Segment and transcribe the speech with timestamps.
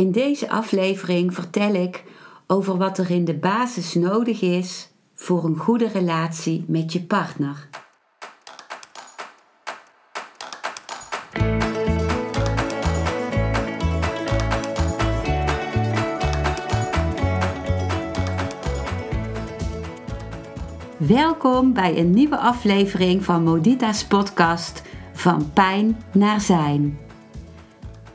[0.00, 2.04] In deze aflevering vertel ik
[2.46, 7.68] over wat er in de basis nodig is voor een goede relatie met je partner.
[20.96, 24.82] Welkom bij een nieuwe aflevering van Modita's podcast
[25.12, 27.09] Van Pijn naar Zijn.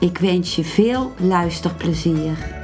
[0.00, 2.58] Ik wens je veel luisterplezier.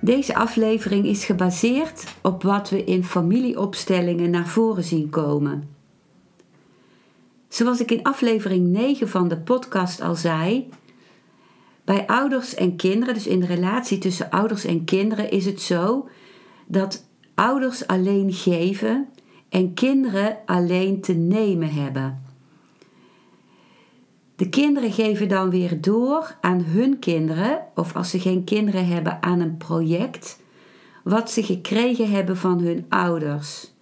[0.00, 5.68] Deze aflevering is gebaseerd op wat we in familieopstellingen naar voren zien komen.
[7.48, 10.68] Zoals ik in aflevering 9 van de podcast al zei,
[11.84, 16.08] bij ouders en kinderen, dus in de relatie tussen ouders en kinderen, is het zo
[16.66, 19.08] dat ouders alleen geven
[19.52, 22.22] en kinderen alleen te nemen hebben.
[24.36, 29.22] De kinderen geven dan weer door aan hun kinderen, of als ze geen kinderen hebben,
[29.22, 30.40] aan een project,
[31.04, 33.72] wat ze gekregen hebben van hun ouders.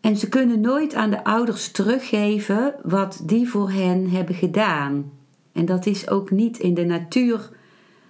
[0.00, 5.12] En ze kunnen nooit aan de ouders teruggeven wat die voor hen hebben gedaan.
[5.52, 7.50] En dat is ook niet in de natuur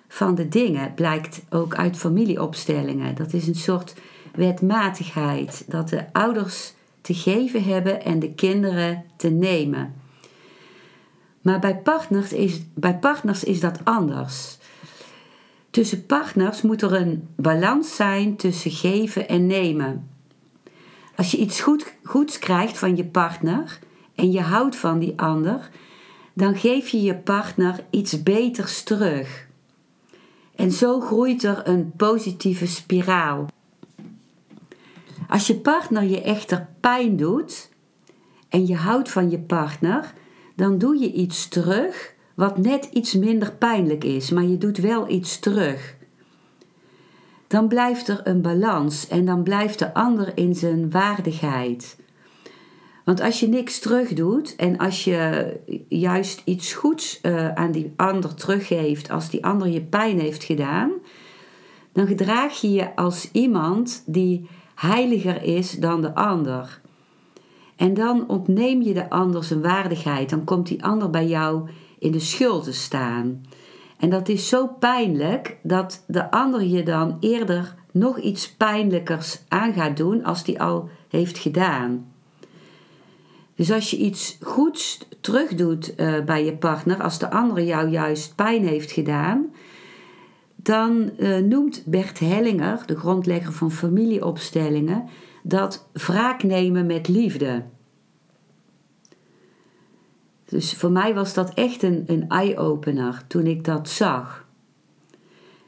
[0.09, 3.15] van de dingen, blijkt ook uit familieopstellingen.
[3.15, 3.95] Dat is een soort
[4.39, 9.95] wetmatigheid, dat de ouders te geven hebben en de kinderen te nemen.
[11.43, 14.59] Maar bij partners is, bij partners is dat anders.
[15.71, 20.09] Tussen partners moet er een balans zijn tussen geven en nemen.
[21.17, 23.79] Als je iets goed, goeds krijgt van je partner
[24.15, 25.71] en je houdt van die ander,
[26.35, 29.47] dan geef je je partner iets beters terug.
[30.55, 33.47] En zo groeit er een positieve spiraal.
[35.29, 37.71] Als je partner je echter pijn doet
[38.49, 40.13] en je houdt van je partner,
[40.57, 45.09] dan doe je iets terug wat net iets minder pijnlijk is, maar je doet wel
[45.11, 45.97] iets terug.
[47.47, 51.97] Dan blijft er een balans en dan blijft de ander in zijn waardigheid.
[53.05, 55.53] Want als je niks terug doet en als je
[55.89, 60.91] juist iets goeds uh, aan die ander teruggeeft, als die ander je pijn heeft gedaan,
[61.93, 66.81] dan gedraag je je als iemand die heiliger is dan de ander.
[67.77, 70.31] En dan ontneem je de ander zijn waardigheid.
[70.31, 71.69] Dan komt die ander bij jou
[71.99, 73.45] in de schuld te staan.
[73.99, 79.73] En dat is zo pijnlijk dat de ander je dan eerder nog iets pijnlijkers aan
[79.73, 82.13] gaat doen als die al heeft gedaan.
[83.55, 88.35] Dus als je iets goeds terugdoet uh, bij je partner, als de ander jou juist
[88.35, 89.47] pijn heeft gedaan,
[90.63, 95.09] dan uh, noemt Bert Hellinger, de grondlegger van familieopstellingen,
[95.43, 97.63] dat wraak nemen met liefde.
[100.45, 104.47] Dus voor mij was dat echt een, een eye-opener toen ik dat zag.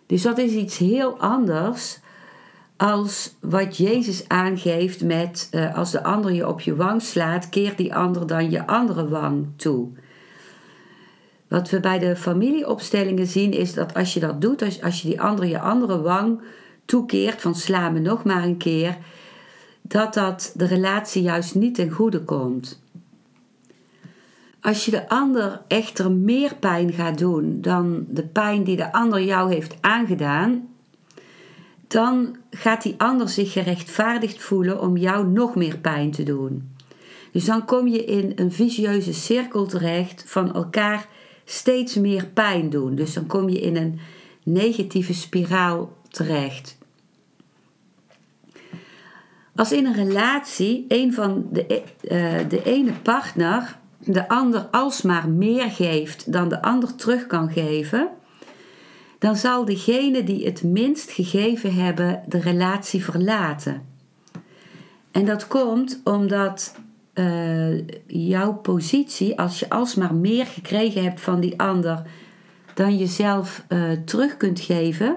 [0.06, 2.00] Dus dat is iets heel anders
[2.76, 7.76] als wat Jezus aangeeft met uh, als de ander je op je wang slaat, keert
[7.76, 9.88] die ander dan je andere wang toe.
[11.50, 15.08] Wat we bij de familieopstellingen zien is dat als je dat doet, als, als je
[15.08, 16.40] die andere je andere wang
[16.84, 18.96] toekeert van sla me nog maar een keer,
[19.82, 22.82] dat dat de relatie juist niet ten goede komt.
[24.60, 29.22] Als je de ander echter meer pijn gaat doen dan de pijn die de ander
[29.22, 30.68] jou heeft aangedaan,
[31.86, 36.74] dan gaat die ander zich gerechtvaardigd voelen om jou nog meer pijn te doen.
[37.32, 41.08] Dus dan kom je in een vicieuze cirkel terecht van elkaar
[41.50, 42.94] steeds meer pijn doen.
[42.94, 43.98] Dus dan kom je in een
[44.42, 46.78] negatieve spiraal terecht.
[49.54, 55.70] Als in een relatie een van de, uh, de ene partner de ander alsmaar meer
[55.70, 58.08] geeft dan de ander terug kan geven,
[59.18, 63.82] dan zal degene die het minst gegeven hebben de relatie verlaten.
[65.10, 66.74] En dat komt omdat
[67.14, 72.02] uh, jouw positie, als je alsmaar meer gekregen hebt van die ander
[72.74, 75.16] dan je zelf uh, terug kunt geven,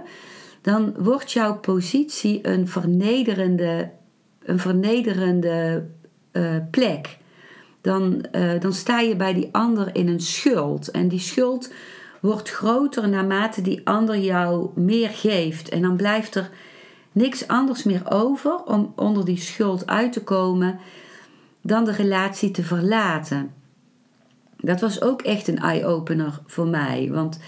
[0.61, 3.91] dan wordt jouw positie een vernederende
[4.45, 5.85] een vernederende
[6.31, 7.17] eh, plek.
[7.81, 10.91] Dan, eh, dan sta je bij die ander in een schuld.
[10.91, 11.71] En die schuld
[12.21, 15.69] wordt groter naarmate die ander jou meer geeft.
[15.69, 16.49] En dan blijft er
[17.11, 20.79] niks anders meer over om onder die schuld uit te komen
[21.63, 23.53] dan de relatie te verlaten.
[24.57, 27.09] Dat was ook echt een eye-opener voor mij.
[27.11, 27.39] Want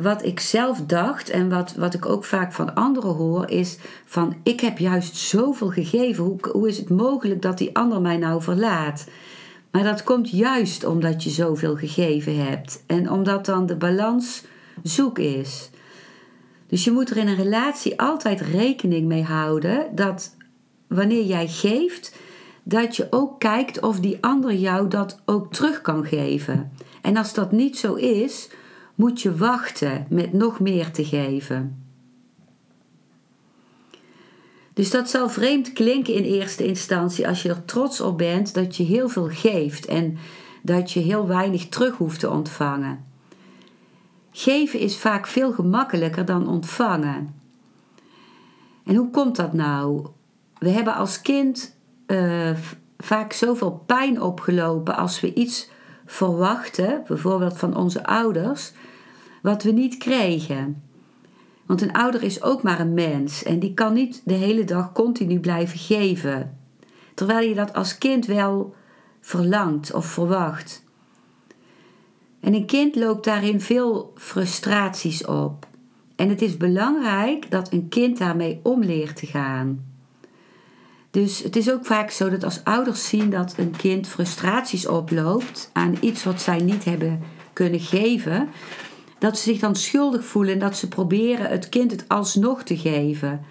[0.00, 4.36] wat ik zelf dacht en wat, wat ik ook vaak van anderen hoor, is van
[4.42, 6.24] ik heb juist zoveel gegeven.
[6.24, 9.08] Hoe, hoe is het mogelijk dat die ander mij nou verlaat?
[9.70, 14.44] Maar dat komt juist omdat je zoveel gegeven hebt en omdat dan de balans
[14.82, 15.70] zoek is.
[16.66, 20.36] Dus je moet er in een relatie altijd rekening mee houden dat
[20.86, 22.16] wanneer jij geeft,
[22.68, 26.72] dat je ook kijkt of die ander jou dat ook terug kan geven.
[27.02, 28.48] En als dat niet zo is,
[28.94, 31.82] moet je wachten met nog meer te geven.
[34.74, 38.76] Dus dat zal vreemd klinken in eerste instantie als je er trots op bent dat
[38.76, 40.18] je heel veel geeft en
[40.62, 43.04] dat je heel weinig terug hoeft te ontvangen.
[44.30, 47.34] Geven is vaak veel gemakkelijker dan ontvangen.
[48.84, 50.06] En hoe komt dat nou?
[50.58, 51.76] We hebben als kind
[52.08, 52.50] uh,
[52.98, 55.70] vaak zoveel pijn opgelopen als we iets
[56.06, 58.72] verwachten, bijvoorbeeld van onze ouders,
[59.42, 60.82] wat we niet kregen.
[61.66, 64.92] Want een ouder is ook maar een mens en die kan niet de hele dag
[64.92, 66.58] continu blijven geven.
[67.14, 68.74] Terwijl je dat als kind wel
[69.20, 70.84] verlangt of verwacht.
[72.40, 75.66] En een kind loopt daarin veel frustraties op.
[76.16, 79.87] En het is belangrijk dat een kind daarmee om leert te gaan.
[81.10, 85.70] Dus het is ook vaak zo dat als ouders zien dat een kind frustraties oploopt
[85.72, 87.22] aan iets wat zij niet hebben
[87.52, 88.48] kunnen geven,
[89.18, 92.76] dat ze zich dan schuldig voelen en dat ze proberen het kind het alsnog te
[92.76, 93.44] geven.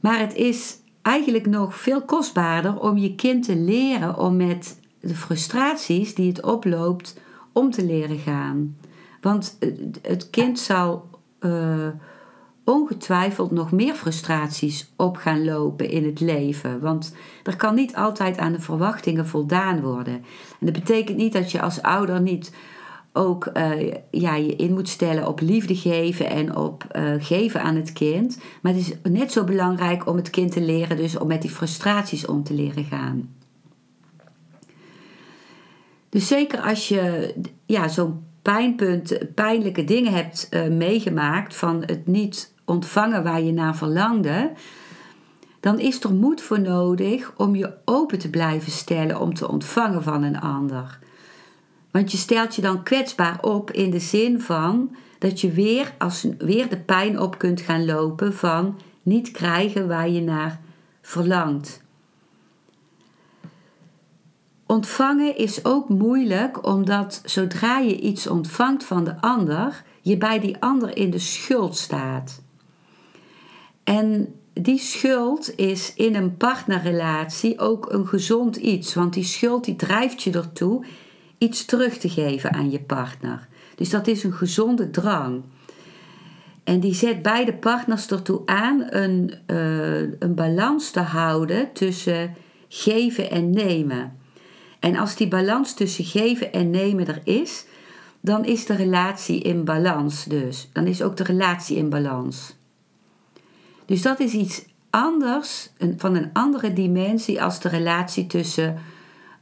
[0.00, 5.14] Maar het is eigenlijk nog veel kostbaarder om je kind te leren om met de
[5.14, 7.20] frustraties die het oploopt
[7.52, 8.76] om te leren gaan.
[9.20, 9.58] Want
[10.02, 11.08] het kind zal
[11.40, 11.88] uh,
[12.66, 16.80] ongetwijfeld nog meer frustraties op gaan lopen in het leven.
[16.80, 20.14] Want er kan niet altijd aan de verwachtingen voldaan worden.
[20.60, 22.52] En dat betekent niet dat je als ouder niet
[23.12, 27.76] ook uh, ja, je in moet stellen op liefde geven en op uh, geven aan
[27.76, 28.38] het kind.
[28.62, 31.50] Maar het is net zo belangrijk om het kind te leren, dus om met die
[31.50, 33.34] frustraties om te leren gaan.
[36.08, 37.34] Dus zeker als je
[37.66, 43.76] ja, zo'n pijnpunt, pijnlijke dingen hebt uh, meegemaakt van het niet ontvangen waar je naar
[43.76, 44.52] verlangde,
[45.60, 50.02] dan is er moed voor nodig om je open te blijven stellen om te ontvangen
[50.02, 50.98] van een ander.
[51.90, 56.26] Want je stelt je dan kwetsbaar op in de zin van dat je weer, als,
[56.38, 60.60] weer de pijn op kunt gaan lopen van niet krijgen waar je naar
[61.02, 61.84] verlangt.
[64.66, 70.56] Ontvangen is ook moeilijk omdat zodra je iets ontvangt van de ander, je bij die
[70.60, 72.42] ander in de schuld staat.
[73.86, 79.76] En die schuld is in een partnerrelatie ook een gezond iets, want die schuld die
[79.76, 80.84] drijft je ertoe
[81.38, 83.48] iets terug te geven aan je partner.
[83.74, 85.42] Dus dat is een gezonde drang.
[86.64, 92.34] En die zet beide partners ertoe aan een, uh, een balans te houden tussen
[92.68, 94.16] geven en nemen.
[94.80, 97.66] En als die balans tussen geven en nemen er is,
[98.20, 100.68] dan is de relatie in balans dus.
[100.72, 102.55] Dan is ook de relatie in balans.
[103.86, 108.78] Dus dat is iets anders, van een andere dimensie als de relatie tussen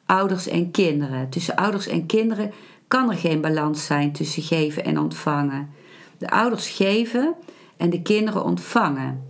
[0.07, 1.29] ouders en kinderen.
[1.29, 2.53] Tussen ouders en kinderen
[2.89, 5.71] kan er geen balans zijn tussen geven en ontvangen.
[6.19, 7.35] De ouders geven
[7.77, 9.23] en de kinderen ontvangen.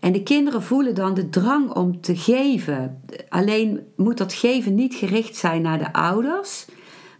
[0.00, 3.02] En de kinderen voelen dan de drang om te geven.
[3.28, 6.66] Alleen moet dat geven niet gericht zijn naar de ouders,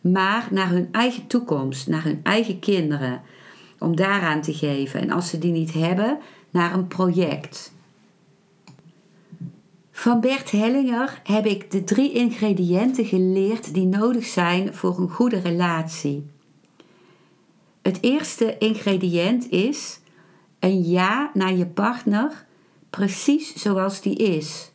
[0.00, 3.20] maar naar hun eigen toekomst, naar hun eigen kinderen.
[3.78, 5.00] Om daaraan te geven.
[5.00, 6.18] En als ze die niet hebben,
[6.54, 7.72] naar een project.
[9.90, 15.38] Van Bert Hellinger heb ik de drie ingrediënten geleerd die nodig zijn voor een goede
[15.38, 16.26] relatie.
[17.82, 20.00] Het eerste ingrediënt is
[20.58, 22.46] een ja naar je partner
[22.90, 24.72] precies zoals die is,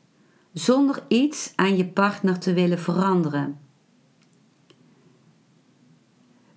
[0.54, 3.60] zonder iets aan je partner te willen veranderen.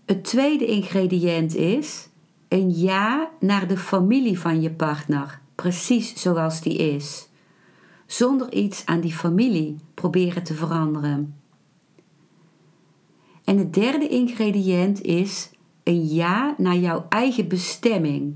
[0.04, 2.08] Het tweede ingrediënt is
[2.52, 7.28] een ja naar de familie van je partner, precies zoals die is
[8.06, 11.34] zonder iets aan die familie proberen te veranderen.
[13.44, 15.50] En het derde ingrediënt is
[15.82, 18.34] een ja naar jouw eigen bestemming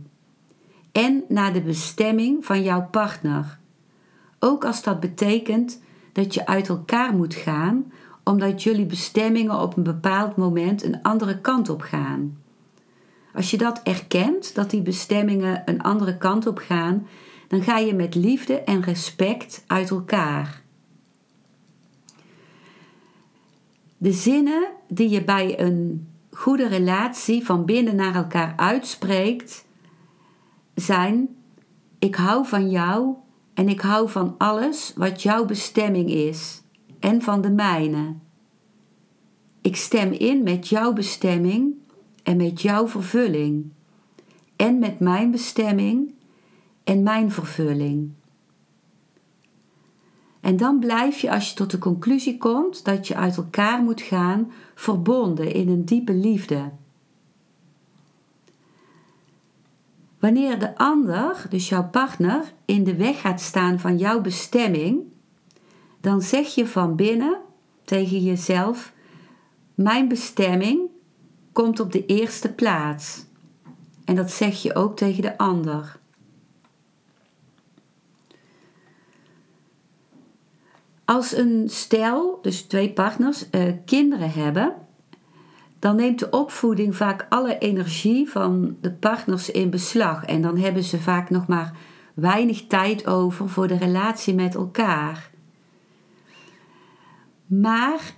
[0.93, 3.59] en naar de bestemming van jouw partner.
[4.39, 5.83] Ook als dat betekent
[6.13, 7.93] dat je uit elkaar moet gaan
[8.25, 12.45] omdat jullie bestemmingen op een bepaald moment een andere kant op gaan.
[13.37, 17.07] Als je dat erkent, dat die bestemmingen een andere kant op gaan,
[17.49, 20.63] dan ga je met liefde en respect uit elkaar.
[23.97, 29.65] De zinnen die je bij een goede relatie van binnen naar elkaar uitspreekt,
[30.75, 31.29] zijn:
[31.99, 33.15] Ik hou van jou
[33.55, 36.63] en ik hou van alles wat jouw bestemming is
[37.01, 38.15] en van de mijne.
[39.61, 41.75] Ik stem in met jouw bestemming
[42.27, 43.71] en met jouw vervulling
[44.57, 46.15] en met mijn bestemming
[46.85, 48.11] en mijn vervulling.
[50.41, 54.01] En dan blijf je als je tot de conclusie komt dat je uit elkaar moet
[54.01, 56.71] gaan, verbonden in een diepe liefde.
[60.19, 65.01] Wanneer de ander, dus jouw partner, in de weg gaat staan van jouw bestemming,
[66.01, 67.41] dan zeg je van binnen
[67.85, 68.93] tegen jezelf:
[69.75, 70.95] Mijn bestemming
[71.57, 73.25] komt op de eerste plaats.
[74.05, 75.99] En dat zeg je ook tegen de ander.
[81.05, 84.75] Als een stel, dus twee partners, eh, kinderen hebben,
[85.79, 90.25] dan neemt de opvoeding vaak alle energie van de partners in beslag.
[90.25, 91.77] En dan hebben ze vaak nog maar
[92.15, 95.31] weinig tijd over voor de relatie met elkaar.
[97.47, 98.15] Maar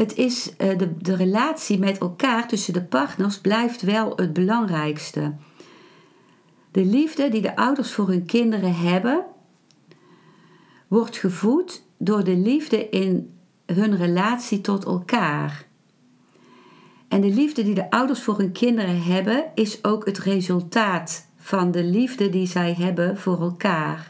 [0.00, 5.34] het is, uh, de, de relatie met elkaar tussen de partners blijft wel het belangrijkste.
[6.70, 9.24] De liefde die de ouders voor hun kinderen hebben,
[10.88, 15.66] wordt gevoed door de liefde in hun relatie tot elkaar.
[17.08, 21.70] En de liefde die de ouders voor hun kinderen hebben, is ook het resultaat van
[21.70, 24.09] de liefde die zij hebben voor elkaar.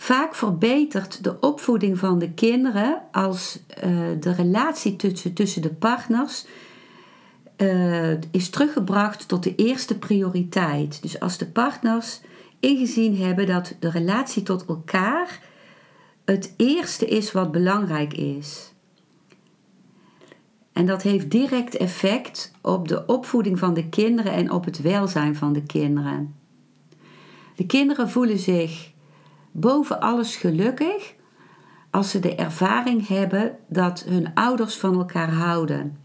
[0.00, 6.46] Vaak verbetert de opvoeding van de kinderen als uh, de relatie tussen, tussen de partners
[7.56, 11.02] uh, is teruggebracht tot de eerste prioriteit.
[11.02, 12.20] Dus als de partners
[12.60, 15.40] ingezien hebben dat de relatie tot elkaar
[16.24, 18.72] het eerste is wat belangrijk is.
[20.72, 25.36] En dat heeft direct effect op de opvoeding van de kinderen en op het welzijn
[25.36, 26.34] van de kinderen.
[27.56, 28.96] De kinderen voelen zich
[29.60, 31.14] boven alles gelukkig
[31.90, 35.98] als ze de ervaring hebben dat hun ouders van elkaar houden.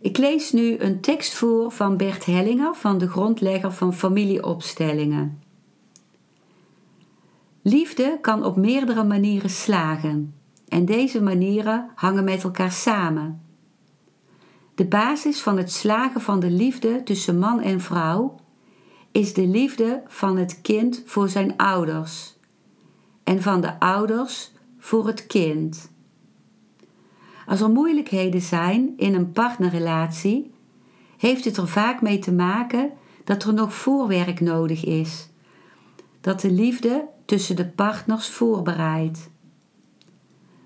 [0.00, 5.42] Ik lees nu een tekst voor van Bert Hellinger, van de grondlegger van familieopstellingen.
[7.62, 10.34] Liefde kan op meerdere manieren slagen
[10.68, 13.42] en deze manieren hangen met elkaar samen.
[14.74, 18.36] De basis van het slagen van de liefde tussen man en vrouw
[19.12, 22.38] is de liefde van het kind voor zijn ouders
[23.24, 25.90] en van de ouders voor het kind.
[27.46, 30.50] Als er moeilijkheden zijn in een partnerrelatie,
[31.16, 32.90] heeft het er vaak mee te maken
[33.24, 35.28] dat er nog voorwerk nodig is,
[36.20, 39.30] dat de liefde tussen de partners voorbereidt.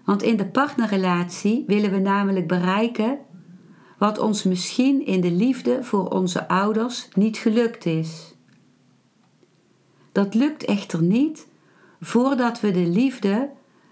[0.05, 3.19] Want in de partnerrelatie willen we namelijk bereiken
[3.99, 8.34] wat ons misschien in de liefde voor onze ouders niet gelukt is.
[10.15, 11.47] Dat lukt echter niet
[12.01, 13.51] voordat we de liefde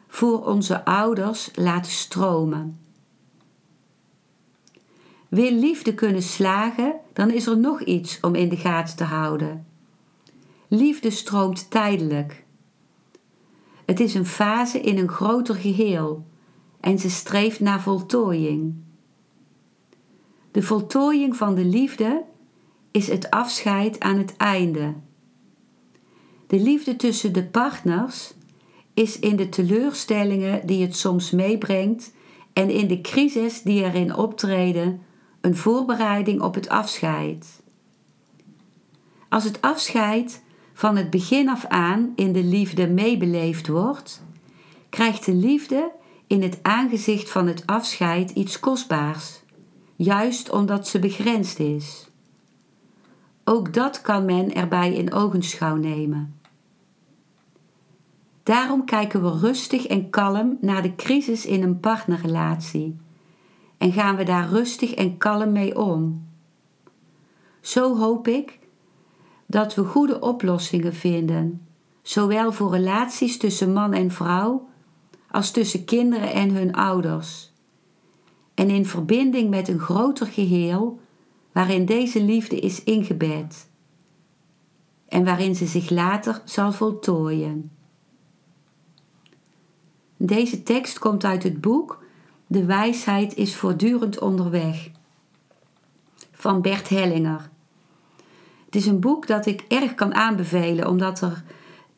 [0.08, 2.80] voor onze ouders laten stromen.
[5.28, 9.66] Wil liefde kunnen slagen, dan is er nog iets om in de gaten te houden.
[10.68, 12.44] Liefde stroomt tijdelijk.
[13.84, 16.26] Het is een fase in een groter geheel
[16.80, 18.74] en ze streeft naar voltooiing.
[20.50, 22.24] De voltooiing van de liefde
[22.90, 24.94] is het afscheid aan het einde.
[26.52, 28.32] De liefde tussen de partners
[28.94, 32.12] is in de teleurstellingen die het soms meebrengt
[32.52, 35.00] en in de crisis die erin optreden
[35.40, 37.62] een voorbereiding op het afscheid.
[39.28, 40.42] Als het afscheid
[40.72, 44.22] van het begin af aan in de liefde meebeleefd wordt,
[44.88, 45.90] krijgt de liefde
[46.26, 49.40] in het aangezicht van het afscheid iets kostbaars,
[49.96, 52.08] juist omdat ze begrensd is.
[53.44, 56.40] Ook dat kan men erbij in ogenschouw nemen.
[58.42, 62.96] Daarom kijken we rustig en kalm naar de crisis in een partnerrelatie
[63.78, 66.26] en gaan we daar rustig en kalm mee om.
[67.60, 68.58] Zo hoop ik
[69.46, 71.66] dat we goede oplossingen vinden,
[72.02, 74.68] zowel voor relaties tussen man en vrouw
[75.30, 77.52] als tussen kinderen en hun ouders.
[78.54, 81.00] En in verbinding met een groter geheel
[81.52, 83.70] waarin deze liefde is ingebed
[85.08, 87.70] en waarin ze zich later zal voltooien.
[90.24, 92.04] Deze tekst komt uit het boek
[92.46, 94.88] De wijsheid is voortdurend onderweg
[96.32, 97.50] van Bert Hellinger.
[98.64, 101.42] Het is een boek dat ik erg kan aanbevelen omdat er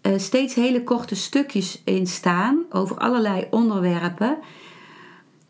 [0.03, 4.39] uh, steeds hele korte stukjes in staan over allerlei onderwerpen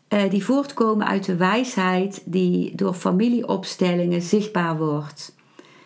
[0.09, 5.35] uh, die voortkomen uit de wijsheid die door familieopstellingen zichtbaar wordt.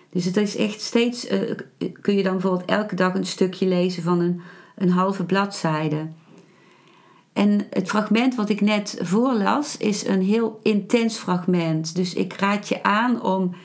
[0.09, 1.55] Dus het is echt steeds, uh,
[2.01, 4.41] kun je dan bijvoorbeeld elke dag een stukje lezen van een,
[4.75, 6.07] een halve bladzijde.
[7.39, 11.95] En het fragment wat ik net voorlas is een heel intens fragment.
[11.95, 13.55] Dus ik raad je aan om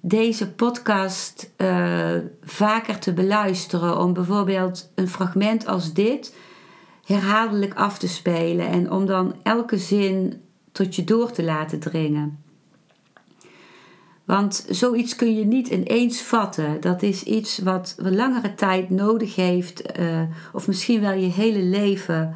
[0.00, 3.98] deze podcast uh, vaker te beluisteren.
[3.98, 6.36] Om bijvoorbeeld een fragment als dit
[7.04, 8.66] herhaaldelijk af te spelen.
[8.66, 12.38] En om dan elke zin tot je door te laten dringen.
[14.24, 16.80] Want zoiets kun je niet ineens vatten.
[16.80, 20.20] Dat is iets wat langere tijd nodig heeft, uh,
[20.52, 22.34] of misschien wel je hele leven,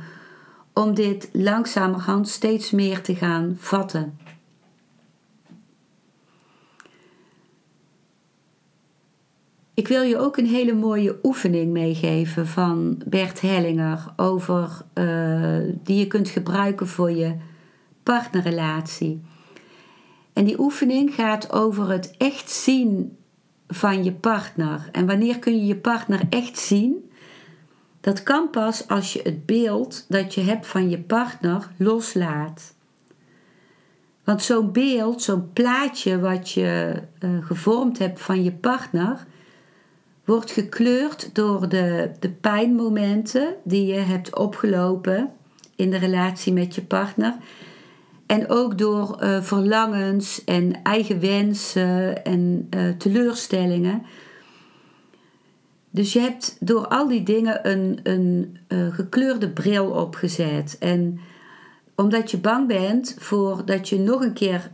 [0.78, 4.18] om dit langzamerhand steeds meer te gaan vatten.
[9.74, 15.98] Ik wil je ook een hele mooie oefening meegeven van Bert Hellinger over uh, die
[15.98, 17.36] je kunt gebruiken voor je
[18.02, 19.20] partnerrelatie.
[20.32, 23.16] En die oefening gaat over het echt zien
[23.68, 24.88] van je partner.
[24.92, 27.07] En wanneer kun je je partner echt zien?
[28.08, 32.74] Dat kan pas als je het beeld dat je hebt van je partner loslaat.
[34.24, 39.26] Want zo'n beeld, zo'n plaatje wat je uh, gevormd hebt van je partner,
[40.24, 45.30] wordt gekleurd door de, de pijnmomenten die je hebt opgelopen
[45.76, 47.36] in de relatie met je partner.
[48.26, 54.02] En ook door uh, verlangens en eigen wensen en uh, teleurstellingen.
[55.98, 60.76] Dus je hebt door al die dingen een, een uh, gekleurde bril opgezet.
[60.78, 61.20] En
[61.96, 64.70] omdat je bang bent voor dat je nog een keer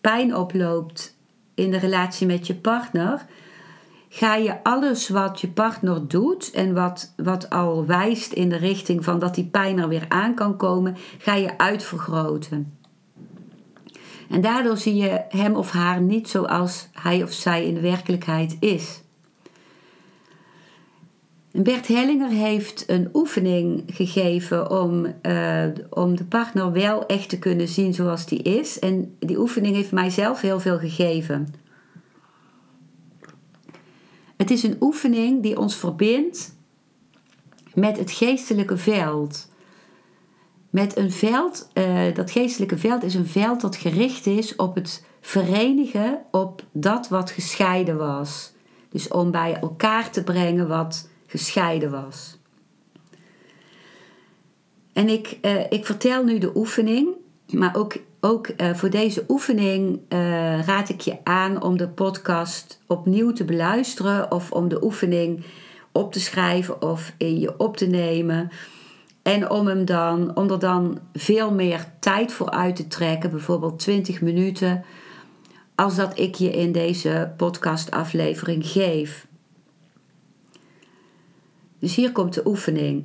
[0.00, 1.16] pijn oploopt
[1.54, 3.24] in de relatie met je partner,
[4.08, 9.04] ga je alles wat je partner doet en wat, wat al wijst in de richting
[9.04, 12.78] van dat die pijn er weer aan kan komen, ga je uitvergroten.
[14.30, 18.56] En daardoor zie je hem of haar niet zoals hij of zij in de werkelijkheid
[18.60, 19.02] is.
[21.52, 27.68] Bert Hellinger heeft een oefening gegeven om, uh, om de partner wel echt te kunnen
[27.68, 28.78] zien zoals die is.
[28.78, 31.54] En die oefening heeft mijzelf heel veel gegeven.
[34.36, 36.54] Het is een oefening die ons verbindt
[37.74, 39.48] met het geestelijke veld.
[40.70, 45.04] Met een veld, uh, dat geestelijke veld is een veld dat gericht is op het
[45.20, 48.52] verenigen op dat wat gescheiden was.
[48.88, 52.38] Dus om bij elkaar te brengen wat gescheiden was.
[54.92, 57.08] En ik, uh, ik vertel nu de oefening,
[57.50, 62.80] maar ook ook uh, voor deze oefening uh, raad ik je aan om de podcast
[62.86, 65.44] opnieuw te beluisteren of om de oefening
[65.92, 68.50] op te schrijven of in je op te nemen.
[69.22, 73.78] En om, hem dan, om er dan veel meer tijd voor uit te trekken, bijvoorbeeld
[73.78, 74.84] 20 minuten,
[75.74, 79.26] als dat ik je in deze podcastaflevering geef.
[81.82, 83.04] Dus hier komt de oefening.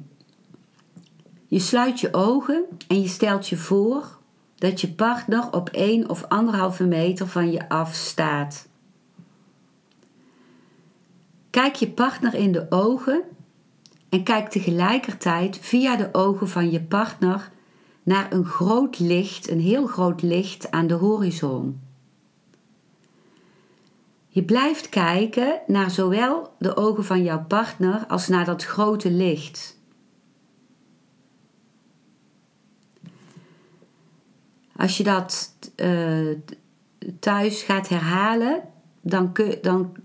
[1.47, 4.17] Je sluit je ogen en je stelt je voor
[4.55, 8.67] dat je partner op 1 of anderhalve meter van je af staat.
[11.49, 13.21] Kijk je partner in de ogen
[14.09, 17.51] en kijk tegelijkertijd via de ogen van je partner
[18.03, 21.86] naar een groot licht, een heel groot licht aan de horizon.
[24.37, 29.79] Je blijft kijken naar zowel de ogen van jouw partner als naar dat grote licht.
[34.75, 36.35] Als je dat uh,
[37.19, 38.61] thuis gaat herhalen,
[39.01, 39.95] dan, kun, dan,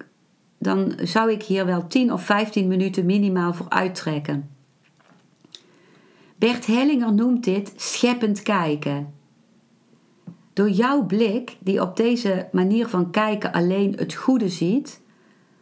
[0.59, 4.51] dan zou ik hier wel 10 of 15 minuten minimaal voor uittrekken.
[6.37, 9.15] Bert Hellinger noemt dit scheppend kijken.
[10.53, 15.01] Door jouw blik, die op deze manier van kijken alleen het goede ziet,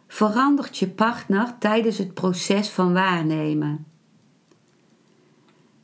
[0.06, 3.86] verandert je partner tijdens het proces van waarnemen.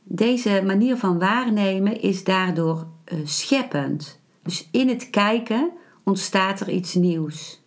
[0.03, 4.19] Deze manier van waarnemen is daardoor uh, scheppend.
[4.43, 5.71] Dus in het kijken
[6.03, 7.61] ontstaat er iets nieuws.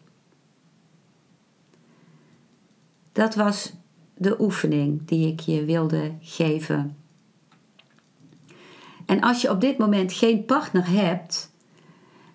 [3.12, 3.72] Dat was
[4.14, 6.99] de oefening die ik je wilde geven.
[9.10, 11.52] En als je op dit moment geen partner hebt,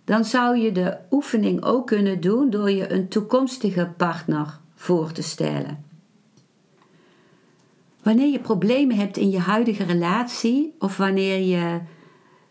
[0.04, 5.22] dan zou je de oefening ook kunnen doen door je een toekomstige partner voor te
[5.22, 5.84] stellen.
[8.04, 11.80] Wanneer je problemen hebt in je huidige relatie of wanneer je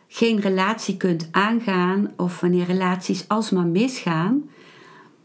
[0.08, 4.50] geen relatie kunt aangaan of wanneer relaties alsmaar misgaan,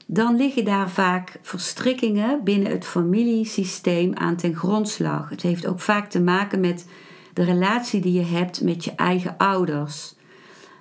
[0.06, 5.30] dan liggen daar vaak verstrikkingen binnen het familiesysteem aan ten grondslag.
[5.30, 6.86] Het heeft ook vaak te maken met
[7.40, 10.16] de relatie die je hebt met je eigen ouders.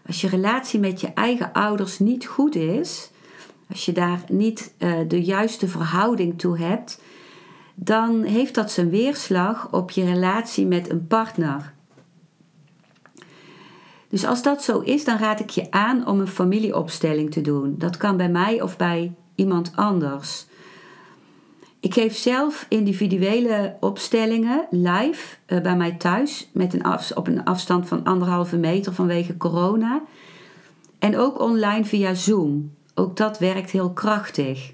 [0.06, 3.10] Als je relatie met je eigen ouders niet goed is,
[3.68, 7.02] als je daar niet uh, de juiste verhouding toe hebt,
[7.74, 11.74] dan heeft dat zijn weerslag op je relatie met een partner.
[14.08, 17.74] Dus als dat zo is, dan raad ik je aan om een familieopstelling te doen.
[17.78, 20.46] Dat kan bij mij of bij iemand anders.
[21.80, 27.44] Ik geef zelf individuele opstellingen live uh, bij mij thuis met een af, op een
[27.44, 30.02] afstand van anderhalve meter vanwege corona.
[30.98, 32.74] En ook online via Zoom.
[32.94, 34.72] Ook dat werkt heel krachtig.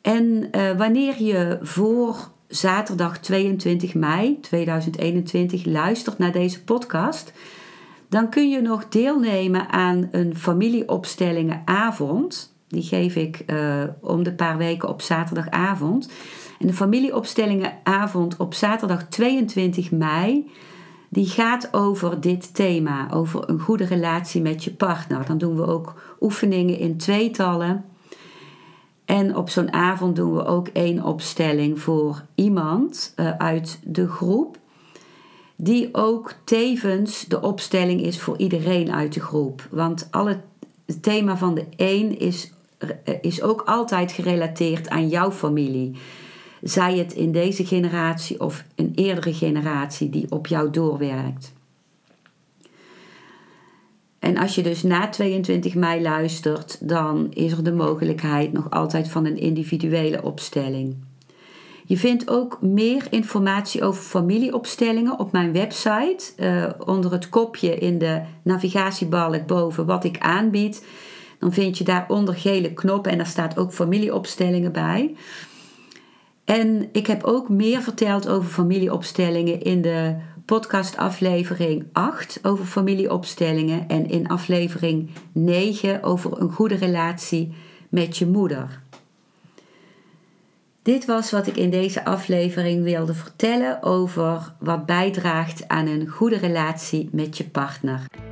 [0.00, 7.32] En uh, wanneer je voor zaterdag 22 mei 2021 luistert naar deze podcast,
[8.08, 12.51] dan kun je nog deelnemen aan een familieopstellingenavond.
[12.72, 16.10] Die geef ik uh, om de paar weken op zaterdagavond.
[16.58, 20.50] En de familieopstellingenavond op zaterdag 22 mei,
[21.08, 25.26] die gaat over dit thema, over een goede relatie met je partner.
[25.26, 27.84] Dan doen we ook oefeningen in tweetallen.
[29.04, 34.58] En op zo'n avond doen we ook één opstelling voor iemand uh, uit de groep,
[35.56, 39.66] die ook tevens de opstelling is voor iedereen uit de groep.
[39.70, 40.40] Want alle,
[40.86, 42.61] het thema van de een is eh,
[43.20, 45.96] is ook altijd gerelateerd aan jouw familie.
[46.62, 51.52] Zij het in deze generatie of een eerdere generatie die op jou doorwerkt.
[54.18, 59.08] En als je dus na 22 mei luistert, dan is er de mogelijkheid nog altijd
[59.08, 60.96] van een individuele opstelling.
[61.86, 66.32] Je vindt ook meer informatie over familieopstellingen op mijn website.
[66.36, 70.86] Uh, onder het kopje in de navigatiebalk boven wat ik aanbied
[71.42, 75.14] dan vind je daaronder gele knoppen en daar staat ook familieopstellingen bij.
[76.44, 84.10] En ik heb ook meer verteld over familieopstellingen in de podcastaflevering 8 over familieopstellingen en
[84.10, 87.54] in aflevering 9 over een goede relatie
[87.88, 88.82] met je moeder.
[90.82, 96.36] Dit was wat ik in deze aflevering wilde vertellen over wat bijdraagt aan een goede
[96.36, 98.31] relatie met je partner.